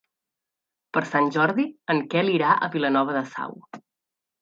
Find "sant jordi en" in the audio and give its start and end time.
1.09-2.03